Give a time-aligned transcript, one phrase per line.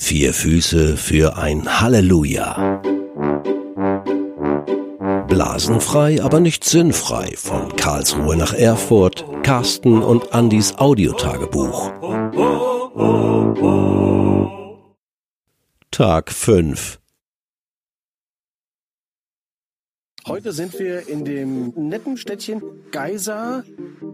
[0.00, 2.80] Vier Füße für ein Halleluja.
[5.26, 7.34] Blasenfrei, aber nicht sinnfrei.
[7.36, 11.90] Von Karlsruhe nach Erfurt, Carsten und Andys Audiotagebuch.
[15.90, 17.00] Tag 5
[20.28, 23.64] Heute sind wir in dem netten Städtchen Geisa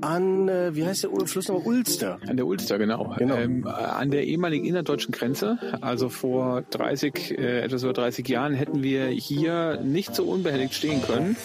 [0.00, 1.64] an, äh, wie heißt der Fluss noch?
[1.64, 2.20] Ulster.
[2.28, 3.14] An der Ulster, genau.
[3.18, 3.36] Genau.
[3.36, 5.58] Ähm, an der ehemaligen innerdeutschen Grenze.
[5.80, 11.02] Also vor 30, äh, etwas über 30 Jahren hätten wir hier nicht so unbehelligt stehen
[11.02, 11.36] können.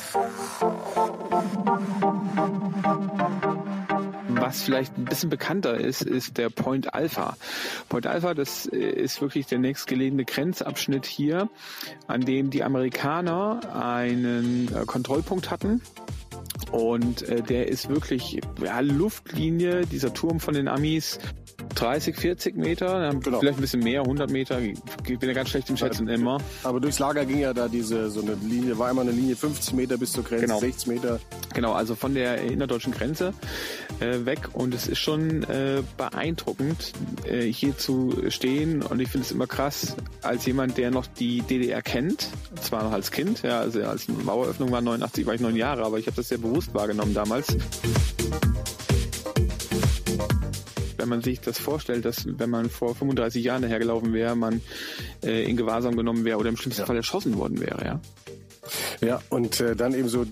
[4.40, 7.36] Was vielleicht ein bisschen bekannter ist, ist der Point Alpha.
[7.90, 11.50] Point Alpha, das äh, ist wirklich der nächstgelegene Grenzabschnitt hier,
[12.08, 15.82] an dem die Amerikaner einen äh, Kontrollpunkt hatten.
[16.72, 21.20] Und äh, der ist wirklich ja, Luftlinie, dieser Turm von den Amis,
[21.80, 23.40] 30, 40 Meter, Genau.
[23.40, 24.60] vielleicht ein bisschen mehr, 100 Meter.
[24.62, 26.40] Ich bin ja ganz schlecht im Schätzen immer.
[26.64, 29.74] Aber durchs Lager ging ja da diese, so eine Linie, war immer eine Linie 50
[29.74, 30.60] Meter bis zur Grenze, Genau.
[30.60, 31.20] 60 Meter.
[31.54, 33.34] Genau, also von der innerdeutschen Grenze
[34.00, 34.50] äh, weg.
[34.54, 36.92] Und es ist schon äh, beeindruckend,
[37.26, 38.82] äh, hier zu stehen.
[38.82, 42.28] Und ich finde es immer krass, als jemand, der noch die DDR kennt,
[42.62, 45.98] zwar noch als Kind, ja, also als Maueröffnung war 89, war ich neun Jahre, aber
[45.98, 47.56] ich habe das sehr bewusst wahrgenommen damals.
[51.00, 54.62] Wenn man sich das vorstellt, dass wenn man vor 35 Jahren dahergelaufen wäre, man
[55.24, 58.02] äh, in Gewahrsam genommen wäre oder im schlimmsten Fall erschossen worden wäre, ja.
[59.02, 60.26] Ja, und äh, dann eben so,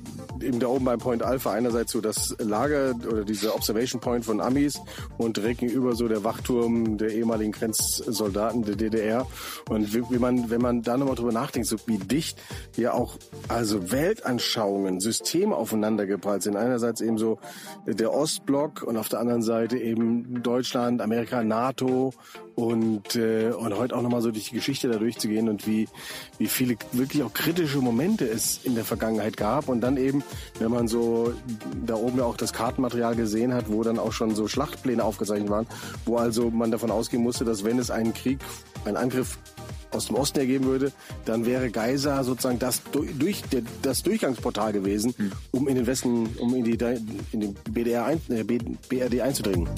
[0.44, 4.42] eben da oben beim Point Alpha einerseits so das Lager oder diese Observation Point von
[4.42, 4.80] Amis
[5.18, 9.28] und direkt gegenüber so der Wachturm der ehemaligen Grenzsoldaten der DDR.
[9.70, 12.42] Und wie, wie man, wenn man da nochmal drüber nachdenkt, so wie dicht
[12.76, 16.56] ja auch also Weltanschauungen, Systeme aufeinander geprallt sind.
[16.56, 17.40] Einerseits eben so
[17.86, 22.14] der Ostblock und auf der anderen Seite eben Deutschland, Amerika, NATO
[22.58, 25.88] und, äh, und heute auch nochmal so durch die Geschichte da durchzugehen und wie,
[26.40, 29.70] wie viele wirklich auch kritische Momente es in der Vergangenheit gab.
[29.70, 30.24] Und dann eben,
[30.58, 31.36] wenn man so
[31.86, 35.52] da oben ja auch das Kartenmaterial gesehen hat, wo dann auch schon so Schlachtpläne aufgezeichnet
[35.52, 35.68] waren,
[36.06, 38.40] wo also man davon ausgehen musste, dass wenn es einen Krieg,
[38.86, 39.38] einen Angriff
[39.92, 40.92] aus dem Osten ergeben würde,
[41.26, 43.44] dann wäre Geisa sozusagen das, durch,
[43.84, 45.14] das Durchgangsportal gewesen,
[45.52, 46.78] um in den Westen, um in die,
[47.32, 49.70] in den BDR ein, äh, BRD einzudringen.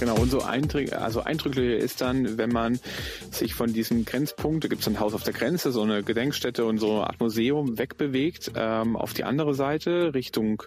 [0.00, 2.78] Genau, und so eindrück, also eindrücklicher ist dann, wenn man
[3.32, 6.64] sich von diesem Grenzpunkt, da gibt es ein Haus auf der Grenze, so eine Gedenkstätte
[6.64, 10.62] und so eine Art Museum wegbewegt, ähm, auf die andere Seite, Richtung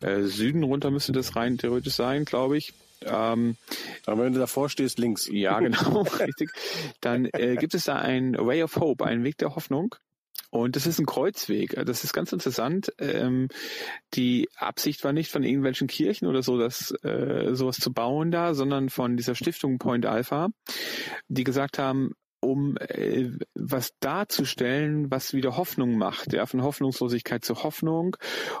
[0.00, 2.74] äh, Süden runter müsste das rein theoretisch sein, glaube ich.
[3.04, 3.56] Ähm,
[4.06, 5.28] Aber wenn du davor stehst, links.
[5.30, 6.50] ja, genau, richtig.
[7.00, 9.94] Dann äh, gibt es da ein Way of Hope, einen Weg der Hoffnung.
[10.50, 11.74] Und das ist ein Kreuzweg.
[11.84, 12.92] Das ist ganz interessant.
[12.98, 13.48] Ähm,
[14.14, 18.54] die Absicht war nicht von irgendwelchen Kirchen oder so, das äh, sowas zu bauen da,
[18.54, 20.48] sondern von dieser Stiftung Point Alpha,
[21.28, 22.14] die gesagt haben,
[22.48, 28.16] um äh, was darzustellen, was wieder Hoffnung macht, ja, von Hoffnungslosigkeit zu Hoffnung.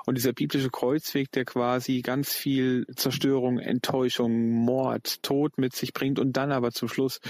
[0.06, 6.18] Und dieser biblische Kreuzweg, der quasi ganz viel Zerstörung, Enttäuschung, Mord, Tod mit sich bringt
[6.18, 7.20] und dann aber zum Schluss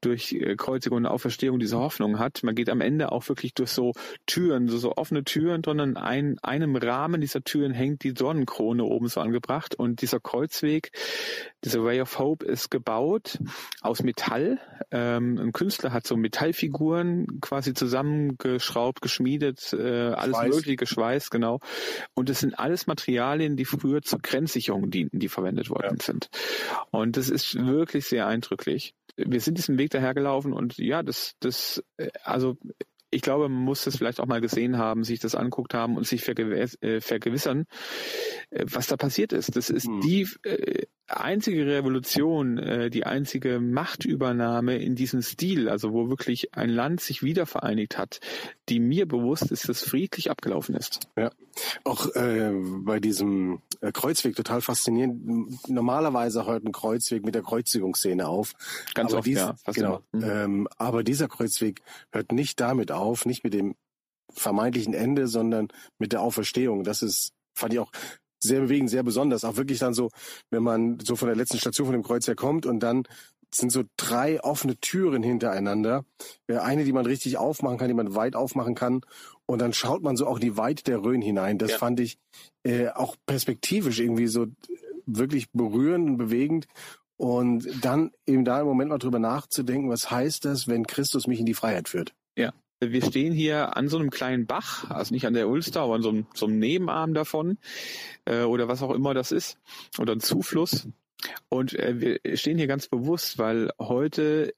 [0.00, 2.42] durch äh, Kreuzigung und Auferstehung diese Hoffnung hat.
[2.42, 3.92] Man geht am Ende auch wirklich durch so
[4.26, 9.08] Türen, so, so offene Türen, sondern ein einem Rahmen dieser Türen hängt die Sonnenkrone oben
[9.08, 10.90] so angebracht und dieser Kreuzweg,
[11.64, 13.38] dieser Way of Hope ist gebaut
[13.80, 14.58] aus Metall.
[14.90, 20.54] Ähm, ein Künstler hat so Metallfiguren quasi zusammengeschraubt, geschmiedet, äh, alles Schweiß.
[20.54, 21.60] mögliche geschweißt, genau.
[22.14, 26.28] Und es sind alles Materialien, die früher zur Grenzsicherung dienten, die verwendet worden sind.
[26.90, 28.94] Und das ist wirklich sehr eindrücklich.
[29.16, 32.56] Wir sind diesen Weg dahergelaufen und ja, das, das, äh, also
[33.14, 36.06] ich glaube, man muss das vielleicht auch mal gesehen haben, sich das anguckt haben und
[36.06, 37.66] sich vergewiss, äh, vergewissern,
[38.50, 39.56] äh, was da passiert ist.
[39.56, 40.00] Das ist Hm.
[40.00, 46.70] die äh, einzige Revolution, äh, die einzige Machtübernahme in diesem Stil, also wo wirklich ein
[46.70, 48.20] Land sich wieder vereinigt hat,
[48.68, 51.00] die mir bewusst ist, dass friedlich abgelaufen ist.
[51.16, 51.30] Ja,
[51.84, 55.68] auch äh, bei diesem äh, Kreuzweg total faszinierend.
[55.68, 58.52] Normalerweise hört ein Kreuzweg mit der Kreuzigungsszene auf.
[58.94, 59.54] Ganz aber oft, dies- ja.
[59.72, 60.02] Genau.
[60.12, 60.22] Mhm.
[60.24, 61.82] Ähm, aber dieser Kreuzweg
[62.12, 63.74] hört nicht damit auf, nicht mit dem
[64.32, 65.68] vermeintlichen Ende, sondern
[65.98, 66.84] mit der Auferstehung.
[66.84, 67.92] Das ist, fand ich auch
[68.42, 69.44] sehr bewegend, sehr besonders.
[69.44, 70.10] Auch wirklich dann so,
[70.50, 73.04] wenn man so von der letzten Station von dem Kreuz her kommt und dann
[73.56, 76.04] sind so drei offene Türen hintereinander.
[76.46, 79.02] Äh, Eine, die man richtig aufmachen kann, die man weit aufmachen kann.
[79.46, 81.58] Und dann schaut man so auch in die Weite der Rhön hinein.
[81.58, 81.78] Das Ja.
[81.78, 82.18] fand ich
[82.64, 84.46] äh, auch perspektivisch irgendwie so
[85.06, 86.66] wirklich berührend und bewegend.
[87.16, 91.38] Und dann eben da im Moment mal drüber nachzudenken, was heißt das, wenn Christus mich
[91.40, 92.14] in die Freiheit führt?
[92.80, 96.02] Wir stehen hier an so einem kleinen Bach, also nicht an der Ulster, aber an
[96.02, 97.56] so einem, so einem Nebenarm davon
[98.24, 99.58] äh, oder was auch immer das ist
[99.98, 100.88] oder ein Zufluss.
[101.48, 104.54] Und äh, wir stehen hier ganz bewusst, weil heute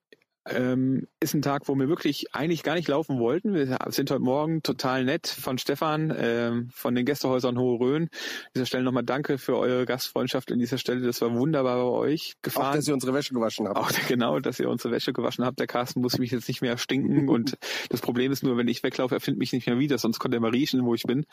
[0.49, 3.55] ähm, ist ein Tag, wo wir wirklich eigentlich gar nicht laufen wollten.
[3.55, 8.03] Wir sind heute Morgen total nett von Stefan, ähm, von den Gästehäusern Hohe Rhön.
[8.05, 8.09] An
[8.55, 11.01] dieser Stelle nochmal danke für eure Gastfreundschaft an dieser Stelle.
[11.01, 12.71] Das war wunderbar bei euch gefahren.
[12.71, 13.77] Auch, dass ihr unsere Wäsche gewaschen habt.
[13.77, 15.59] Auch genau, dass ihr unsere Wäsche gewaschen habt.
[15.59, 17.59] Der Carsten muss mich jetzt nicht mehr stinken und
[17.89, 20.37] das Problem ist nur, wenn ich weglaufe, er findet mich nicht mehr wieder, sonst konnte
[20.37, 21.27] er mal riechen, wo ich bin.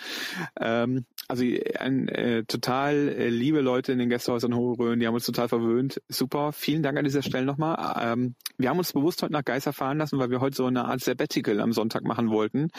[0.59, 1.43] Ähm, also
[1.79, 5.49] ein, äh, total äh, liebe Leute in den Gästehäusern Hohe Rhön, die haben uns total
[5.49, 6.01] verwöhnt.
[6.09, 7.95] Super, vielen Dank an dieser Stelle nochmal.
[8.01, 10.85] Ähm, wir haben uns bewusst heute nach Geiser fahren lassen, weil wir heute so eine
[10.85, 12.69] Art Sabbatical am Sonntag machen wollten.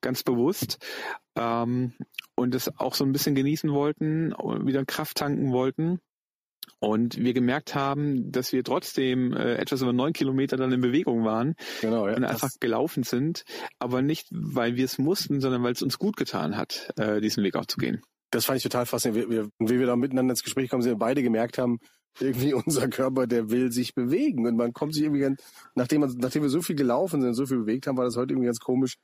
[0.00, 0.78] Ganz bewusst.
[1.36, 1.92] Ähm,
[2.34, 6.00] und es auch so ein bisschen genießen wollten, wieder Kraft tanken wollten.
[6.78, 11.24] Und wir gemerkt haben, dass wir trotzdem äh, etwas über neun Kilometer dann in Bewegung
[11.24, 13.44] waren genau, ja, und einfach gelaufen sind,
[13.78, 17.44] aber nicht, weil wir es mussten, sondern weil es uns gut getan hat, äh, diesen
[17.44, 18.02] Weg auch zu gehen.
[18.30, 19.30] Das fand ich total faszinierend.
[19.30, 21.78] Wir, wir, wie wir da miteinander ins Gespräch kommen, sind wir beide gemerkt haben,
[22.20, 24.46] irgendwie unser Körper, der will sich bewegen.
[24.46, 25.42] Und man kommt sich irgendwie ganz,
[25.74, 28.32] nachdem, man, nachdem wir so viel gelaufen sind, so viel bewegt haben, war das heute
[28.32, 28.96] irgendwie ganz komisch,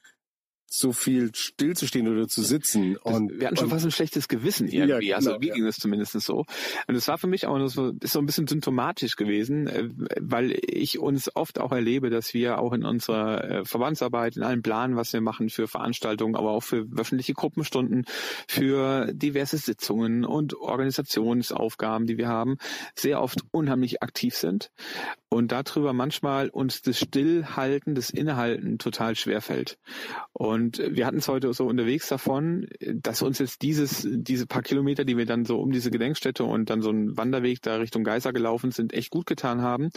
[0.72, 2.96] so viel stillzustehen oder zu sitzen.
[2.96, 5.08] Und, wir hatten schon fast ein schlechtes Gewissen irgendwie.
[5.08, 6.46] Ja, also genau, also mir ging es zumindest so.
[6.86, 9.88] Und es war für mich aber so, ist so ein bisschen symptomatisch gewesen, äh,
[10.20, 14.62] weil ich uns oft auch erlebe, dass wir auch in unserer äh, Verbandsarbeit, in allen
[14.62, 18.04] Planen, was wir machen für Veranstaltungen, aber auch für wöchentliche Gruppenstunden,
[18.46, 22.58] für diverse Sitzungen und Organisationsaufgaben, die wir haben,
[22.94, 24.70] sehr oft unheimlich aktiv sind
[25.32, 29.78] und darüber manchmal uns das Stillhalten, das Innehalten total schwerfällt.
[30.32, 35.04] Und wir hatten es heute so unterwegs davon, dass uns jetzt dieses, diese paar Kilometer,
[35.04, 38.32] die wir dann so um diese Gedenkstätte und dann so einen Wanderweg da Richtung Geiser
[38.32, 39.90] gelaufen sind, echt gut getan haben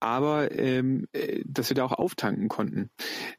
[0.00, 2.90] aber ähm, äh, dass wir da auch auftanken konnten.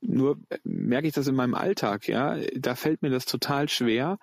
[0.01, 4.17] Nur äh, merke ich das in meinem Alltag, ja, da fällt mir das total schwer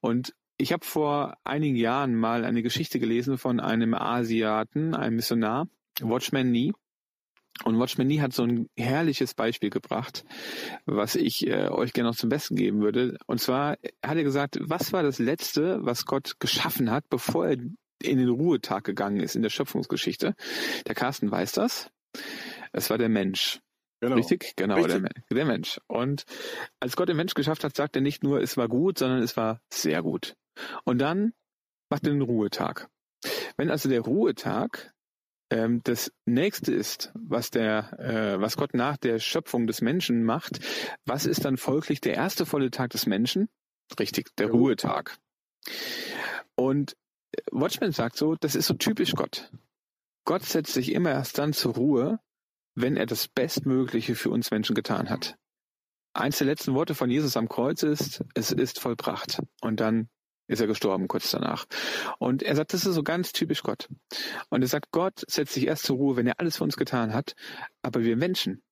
[0.00, 5.68] und ich habe vor einigen Jahren mal eine Geschichte gelesen von einem Asiaten, einem Missionar,
[6.00, 6.72] Watchman Nee.
[7.64, 10.24] Und Watchman Nee hat so ein herrliches Beispiel gebracht,
[10.86, 13.18] was ich äh, euch gerne noch zum Besten geben würde.
[13.26, 17.56] Und zwar hat er gesagt, was war das Letzte, was Gott geschaffen hat, bevor er
[18.02, 20.34] in den Ruhetag gegangen ist in der Schöpfungsgeschichte?
[20.86, 21.90] Der Carsten weiß das.
[22.72, 23.60] Es war der Mensch.
[24.00, 24.16] Genau.
[24.16, 24.54] Richtig?
[24.56, 25.02] Genau, Richtig.
[25.02, 25.78] Der, der Mensch.
[25.86, 26.24] Und
[26.80, 29.36] als Gott den Mensch geschafft hat, sagt er nicht nur, es war gut, sondern es
[29.36, 30.34] war sehr gut.
[30.84, 31.34] Und dann
[31.90, 32.88] macht er den Ruhetag.
[33.58, 34.94] Wenn also der Ruhetag
[35.50, 40.60] das nächste ist, was der, äh, was Gott nach der Schöpfung des Menschen macht,
[41.04, 43.48] was ist dann folglich der erste volle Tag des Menschen?
[43.98, 45.18] Richtig, der Ruhetag.
[46.54, 46.96] Und
[47.50, 49.50] Watchman sagt so, das ist so typisch Gott.
[50.24, 52.20] Gott setzt sich immer erst dann zur Ruhe,
[52.76, 55.36] wenn er das Bestmögliche für uns Menschen getan hat.
[56.12, 59.42] Eins der letzten Worte von Jesus am Kreuz ist, es ist vollbracht.
[59.60, 60.08] Und dann
[60.50, 61.66] ist er gestorben kurz danach.
[62.18, 63.88] Und er sagt, das ist so ganz typisch Gott.
[64.48, 67.14] Und er sagt, Gott setzt sich erst zur Ruhe, wenn er alles für uns getan
[67.14, 67.34] hat.
[67.82, 68.62] Aber wir Menschen,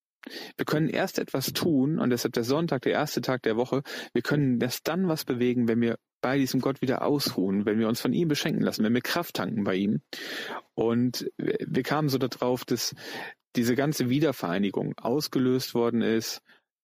[0.57, 3.83] wir können erst etwas tun, und deshalb der Sonntag, der erste Tag der Woche,
[4.13, 7.89] wir können erst dann was bewegen, wenn wir bei diesem Gott wieder ausruhen, wenn wir
[7.89, 10.03] uns von ihm beschenken lassen, wenn wir Kraft tanken bei ihm.
[10.75, 12.95] Und wir kamen so darauf, dass
[13.55, 16.43] diese ganze Wiedervereinigung ausgelöst worden ist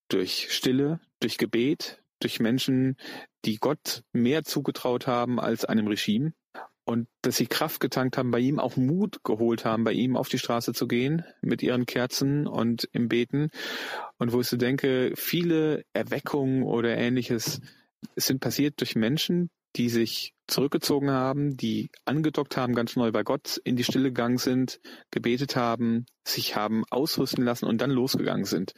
[0.08, 2.96] durch Stille, durch Gebet, durch Menschen,
[3.44, 6.32] die Gott mehr zugetraut haben als einem Regime
[6.84, 10.28] und dass sie Kraft getankt haben, bei ihm auch Mut geholt haben, bei ihm auf
[10.28, 13.50] die Straße zu gehen mit ihren Kerzen und im Beten.
[14.18, 17.60] Und wo ich so denke, viele Erweckungen oder ähnliches
[18.16, 23.60] sind passiert durch Menschen, die sich zurückgezogen haben, die angedockt haben, ganz neu bei Gott
[23.64, 28.74] in die Stille gegangen sind, gebetet haben, sich haben ausrüsten lassen und dann losgegangen sind.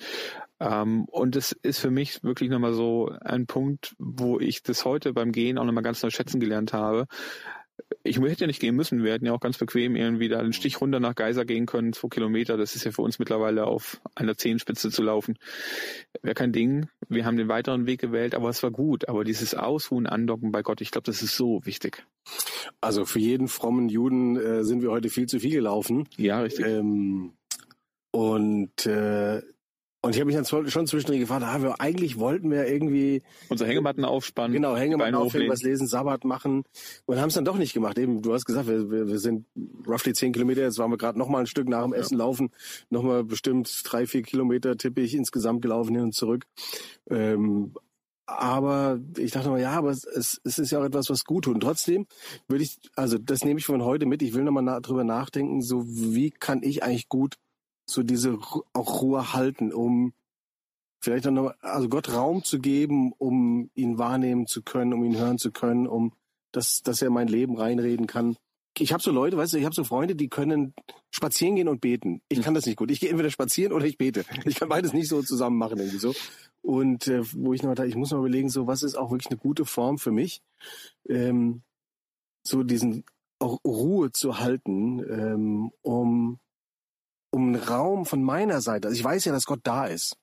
[0.61, 5.13] Ähm, und es ist für mich wirklich nochmal so ein Punkt, wo ich das heute
[5.13, 7.07] beim Gehen auch nochmal ganz neu schätzen gelernt habe,
[8.07, 9.03] ich hätte ja nicht gehen müssen.
[9.03, 11.93] Wir hätten ja auch ganz bequem irgendwie da einen Stich runter nach Geiser gehen können,
[11.93, 12.57] zwei Kilometer.
[12.57, 15.39] Das ist ja für uns mittlerweile auf einer Zehenspitze zu laufen.
[16.23, 16.89] Wäre kein Ding.
[17.09, 19.09] Wir haben den weiteren Weg gewählt, aber es war gut.
[19.09, 22.07] Aber dieses Ausruhen, Andocken bei Gott, ich glaube, das ist so wichtig.
[22.81, 26.09] Also für jeden frommen Juden äh, sind wir heute viel zu viel gelaufen.
[26.17, 26.67] Ja, richtig.
[26.67, 27.33] Ähm,
[28.11, 29.43] und äh,
[30.07, 33.67] und ich habe mich dann schon zwischendrin gefragt, ah, wir, eigentlich wollten wir irgendwie unser
[33.67, 36.65] Hängematten aufspannen, genau Hängematten aufhängen, was lesen, Sabbat machen
[37.07, 37.99] und haben es dann doch nicht gemacht.
[37.99, 39.47] Eben, du hast gesagt, wir, wir, wir sind
[39.87, 40.63] roughly zehn Kilometer.
[40.63, 42.25] Jetzt waren wir gerade noch mal ein Stück nach dem Essen ja.
[42.25, 42.51] laufen,
[42.89, 46.45] noch mal bestimmt drei, vier Kilometer tippe ich insgesamt gelaufen hin und zurück.
[47.11, 47.73] Ähm,
[48.27, 51.45] aber ich dachte mal, ja, aber es, es, es ist ja auch etwas, was gut
[51.45, 51.55] tut.
[51.55, 52.07] Und trotzdem
[52.49, 54.21] würde ich, also das nehme ich von heute mit.
[54.23, 57.37] Ich will nochmal na, drüber nachdenken, so wie kann ich eigentlich gut
[57.87, 58.39] so diese
[58.73, 60.13] auch Ruhe halten, um
[61.01, 65.17] vielleicht dann noch, also Gott Raum zu geben, um ihn wahrnehmen zu können, um ihn
[65.19, 66.13] hören zu können, um
[66.53, 68.37] dass, dass er mein Leben reinreden kann.
[68.79, 70.75] ich habe so Leute, weißt du, ich habe so Freunde, die können
[71.11, 72.23] spazieren gehen und beten.
[72.29, 72.91] Ich kann das nicht gut.
[72.91, 74.25] Ich gehe entweder spazieren oder ich bete.
[74.45, 76.15] Ich kann beides nicht so zusammen machen irgendwie so.
[76.63, 79.31] Und äh, wo ich noch da, ich muss noch überlegen, so was ist auch wirklich
[79.31, 80.43] eine gute Form für mich,
[81.09, 81.63] ähm,
[82.43, 83.05] so diesen
[83.39, 86.39] auch Ruhe zu halten, ähm, um
[87.37, 88.89] um einen Raum von meiner Seite.
[88.89, 90.17] Also ich weiß ja, dass Gott da ist,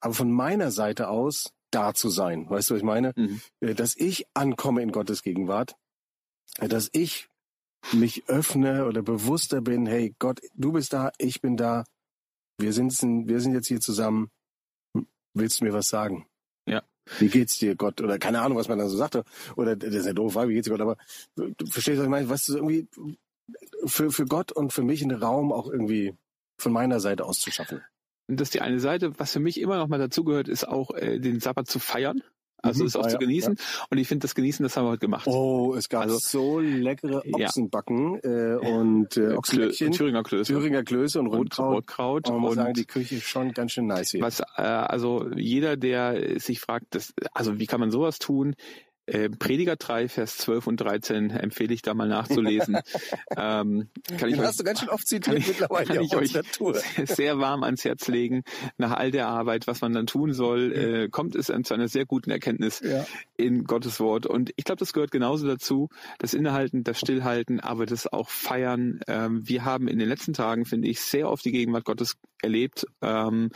[0.00, 2.50] aber von meiner Seite aus da zu sein.
[2.50, 3.12] Weißt du, was ich meine?
[3.14, 3.40] Mhm.
[3.60, 5.76] Äh, Dass ich ankomme in Gottes Gegenwart,
[6.58, 7.28] äh, dass ich
[7.92, 11.84] mich öffne oder bewusster bin, hey Gott, du bist da, ich bin da,
[12.58, 14.28] wir sind, wir sind jetzt hier zusammen,
[15.34, 16.26] willst du mir was sagen?
[16.66, 16.82] Ja.
[17.20, 18.00] Wie geht's dir, Gott?
[18.00, 19.22] Oder keine Ahnung, was man da so sagte.
[19.54, 20.80] Oder das ist eine doofe Frage, wie geht's dir, Gott?
[20.80, 20.96] Aber
[21.36, 22.28] du du verstehst, was ich meine?
[22.28, 22.88] Was ist irgendwie
[23.86, 26.16] für, für Gott und für mich einen Raum auch irgendwie
[26.58, 27.82] von meiner Seite aus zu schaffen.
[28.28, 29.18] Und das ist die eine Seite.
[29.18, 32.22] Was für mich immer noch mal dazugehört, ist auch äh, den Sabbat zu feiern.
[32.60, 32.88] Also Mhm.
[32.88, 33.56] es auch Ah, zu ja, genießen.
[33.88, 35.28] Und ich finde, das Genießen, das haben wir heute gemacht.
[35.28, 37.46] Oh, es gab Also- so leckere Ja.
[37.46, 40.52] Ochsenbacken äh, und äh, Klö Ochsenbäckchen, Thüringer Klöße.
[40.52, 41.76] Thüringer Klöße und und Rotkraut.
[41.76, 42.32] Rotkraut.
[42.32, 44.22] Muss und sagen, die Küche ist schon ganz schön nice hier.
[44.22, 48.56] was, äh, also jeder, der sich fragt, das, also wie kann man sowas tun?
[49.08, 52.76] Äh, Prediger 3, Vers 12 und 13 empfehle ich da mal nachzulesen.
[53.36, 53.88] ähm,
[54.18, 56.32] kann ich Den euch hast du ganz schön oft zitiert ich- mittlerweile kann ich euch
[57.08, 58.42] sehr, warm ans Herz legen.
[58.76, 62.04] Nach all der Arbeit, was man dann tun soll, äh, kommt es zu einer sehr
[62.04, 63.06] guten Erkenntnis Ja.
[63.36, 64.26] in Gottes Wort.
[64.26, 65.88] Und ich glaube, das gehört genauso dazu,
[66.18, 69.00] das Innehalten, das Stillhalten, aber das auch Feiern.
[69.08, 72.86] Ähm, wir haben in den letzten Tagen, finde ich, sehr oft die Gegenwart Gottes erlebt,
[73.02, 73.50] ähm,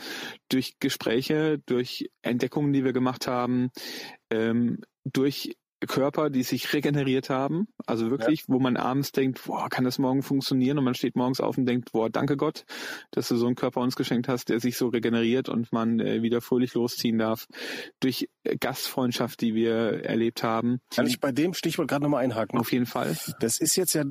[0.49, 3.69] durch Gespräche, durch Entdeckungen, die wir gemacht haben,
[4.33, 5.55] ähm, durch
[5.87, 10.23] Körper, die sich regeneriert haben, also wirklich, wo man abends denkt, boah, kann das morgen
[10.23, 10.77] funktionieren?
[10.77, 12.65] Und man steht morgens auf und denkt, boah, danke Gott,
[13.11, 16.21] dass du so einen Körper uns geschenkt hast, der sich so regeneriert und man äh,
[16.21, 17.47] wieder fröhlich losziehen darf.
[17.99, 20.79] Durch äh, Gastfreundschaft, die wir erlebt haben.
[20.93, 22.59] Kann ich bei dem Stichwort gerade nochmal einhaken?
[22.59, 23.17] Auf jeden Fall.
[23.39, 24.03] Das ist jetzt ja,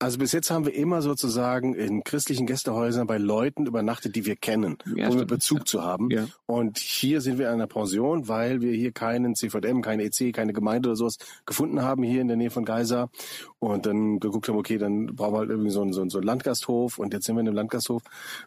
[0.00, 4.36] also bis jetzt haben wir immer sozusagen in christlichen Gästehäusern bei Leuten übernachtet, die wir
[4.36, 5.26] kennen, Ja, um.
[5.26, 6.10] Bezug zu haben.
[6.10, 6.26] Ja.
[6.46, 10.52] Und hier sind wir in einer Pension, weil wir hier keinen CVM, keine EC, keine
[10.52, 13.10] Gemeinde oder sowas gefunden haben, hier in der Nähe von Geisa.
[13.58, 16.18] Und dann geguckt haben, okay, dann brauchen wir halt irgendwie so einen, so einen, so
[16.18, 16.98] einen Landgasthof.
[16.98, 18.02] Und jetzt sind wir in einem Landgasthof.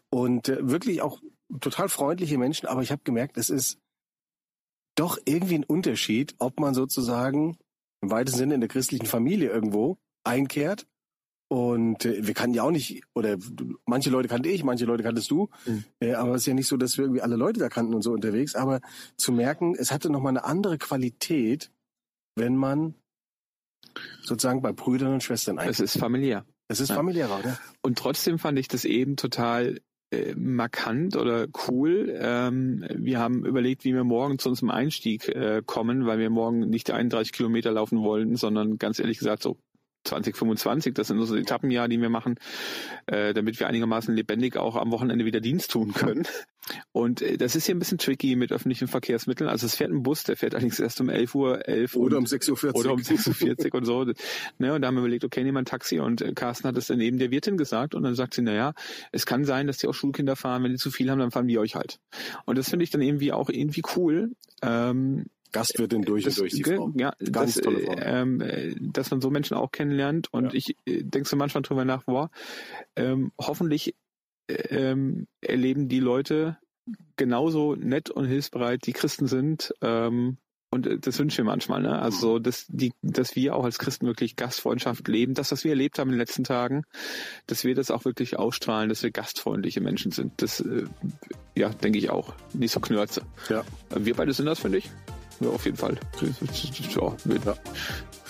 [0.09, 1.19] Und äh, wirklich auch
[1.59, 2.67] total freundliche Menschen.
[2.67, 3.77] Aber ich habe gemerkt, es ist
[4.95, 7.57] doch irgendwie ein Unterschied, ob man sozusagen
[8.01, 10.87] im weitesten Sinne in der christlichen Familie irgendwo einkehrt.
[11.51, 13.35] Und äh, wir kannten ja auch nicht, oder
[13.85, 15.49] manche Leute kannte ich, manche Leute kanntest du.
[15.65, 15.83] Mhm.
[15.99, 18.03] Äh, aber es ist ja nicht so, dass wir irgendwie alle Leute da kannten und
[18.03, 18.55] so unterwegs.
[18.55, 18.79] Aber
[19.17, 21.69] zu merken, es hatte nochmal eine andere Qualität,
[22.37, 22.95] wenn man
[24.21, 25.79] sozusagen bei Brüdern und Schwestern Es einkehrt.
[25.81, 26.45] ist familiär.
[26.69, 26.95] Es ist ja.
[26.95, 27.59] familiärer, oder?
[27.81, 29.81] Und trotzdem fand ich das eben total
[30.11, 32.17] äh, markant oder cool.
[32.17, 36.61] Ähm, wir haben überlegt, wie wir morgen zu unserem Einstieg äh, kommen, weil wir morgen
[36.61, 39.57] nicht 31 Kilometer laufen wollten, sondern ganz ehrlich gesagt so
[40.03, 42.35] 2025, das sind unsere Etappenjahr, die wir machen,
[43.05, 46.27] äh, damit wir einigermaßen lebendig auch am Wochenende wieder Dienst tun können.
[46.91, 49.49] Und äh, das ist hier ein bisschen tricky mit öffentlichen Verkehrsmitteln.
[49.49, 52.23] Also es fährt ein Bus, der fährt allerdings erst um 11 Uhr, 11 Oder und
[52.23, 52.75] um 6.40 Uhr.
[52.75, 54.05] oder um 6.40 Uhr und so.
[54.57, 55.99] Ne, und da haben wir überlegt, okay, nehmen wir ein Taxi.
[55.99, 57.95] Und äh, Carsten hat es dann eben der Wirtin gesagt.
[57.95, 58.73] Und dann sagt sie, naja,
[59.11, 60.63] es kann sein, dass die auch Schulkinder fahren.
[60.63, 61.99] Wenn die zu viel haben, dann fahren wir euch halt.
[62.45, 64.31] Und das finde ich dann irgendwie auch irgendwie cool.
[64.61, 66.91] Ähm, Gastwirtin durch das, und durch die Frau.
[66.95, 67.95] Ja, Ganz das, tolle äh, Frau.
[67.99, 70.27] ähm, äh, dass man so Menschen auch kennenlernt.
[70.33, 70.51] Und Ja.
[70.53, 72.29] ich äh, denke so manchmal drüber nach, boah,
[72.95, 73.95] ähm, hoffentlich
[74.47, 76.57] äh, ähm, erleben die Leute
[77.15, 79.73] genauso nett und hilfsbereit, die Christen sind.
[79.81, 80.37] Ähm,
[80.73, 81.99] und das wünschen wir manchmal, ne?
[82.01, 85.33] Also, so, dass, die, dass wir auch als Christen wirklich Gastfreundschaft leben.
[85.33, 86.85] Das, was wir erlebt haben in den letzten Tagen,
[87.45, 90.31] dass wir das auch wirklich ausstrahlen, dass wir gastfreundliche Menschen sind.
[90.41, 90.85] Das, äh,
[91.57, 92.33] ja, denke ich auch.
[92.53, 93.23] Nicht so knörze.
[93.49, 93.65] Ja.
[93.93, 94.89] Wir beide sind das, finde ich.
[95.41, 95.97] Ja, auf jeden Fall.
[96.21, 96.27] Ja,
[97.45, 97.53] Ja.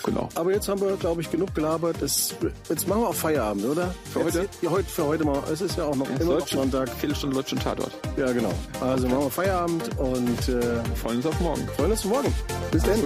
[0.04, 0.28] Genau.
[0.34, 2.02] Aber jetzt haben wir, glaube ich, genug gelabert.
[2.02, 2.34] Es,
[2.68, 3.94] jetzt machen wir auch Feierabend, oder?
[4.12, 4.48] Für Jetzt- heute?
[4.60, 5.40] Ja, heute, für heute mal.
[5.52, 6.48] Es ist ja auch noch Es immer noch.
[6.48, 6.88] Sonntag.
[6.88, 7.92] Viertelstunde läuft schon Tatort.
[8.16, 8.52] Ja, genau.
[8.80, 10.60] Also machen wir Feierabend und äh,
[10.96, 11.68] freuen uns auf morgen.
[11.76, 12.34] freuen uns morgen.
[12.72, 13.00] Bis dann.